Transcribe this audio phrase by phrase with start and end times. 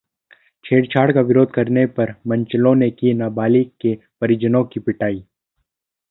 [0.65, 5.23] छेड़छाड़ का विरोध करने पर मनचलों ने की नाबालिग के परिजनों की पिटाई